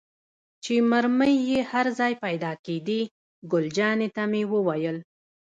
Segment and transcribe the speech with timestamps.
[0.63, 3.01] چې مرمۍ یې هر ځای پيدا کېدې،
[3.51, 4.97] ګل جانې ته مې وویل.